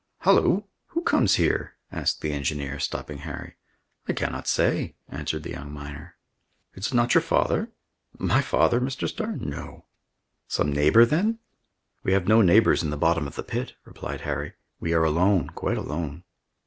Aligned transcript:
"Halloo! 0.21 0.63
who 0.87 1.03
comes 1.03 1.35
here?" 1.35 1.75
asked 1.91 2.21
the 2.21 2.31
engineer, 2.31 2.79
stopping 2.79 3.19
Harry. 3.19 3.57
"I 4.07 4.13
cannot 4.13 4.47
say," 4.47 4.95
answered 5.07 5.43
the 5.43 5.51
young 5.51 5.71
miner. 5.71 6.15
"Is 6.73 6.87
it 6.87 6.95
not 6.95 7.13
your 7.13 7.21
father?" 7.21 7.69
"My 8.17 8.41
father, 8.41 8.81
Mr. 8.81 9.07
Starr? 9.07 9.33
no." 9.35 9.85
"Some 10.47 10.73
neighbor, 10.73 11.05
then?" 11.05 11.37
"We 12.01 12.13
have 12.13 12.27
no 12.27 12.41
neighbors 12.41 12.81
in 12.81 12.89
the 12.89 12.97
bottom 12.97 13.27
of 13.27 13.35
the 13.35 13.43
pit," 13.43 13.75
replied 13.85 14.21
Harry. 14.21 14.53
"We 14.79 14.91
are 14.95 15.03
alone, 15.03 15.51
quite 15.51 15.77
alone." 15.77 16.23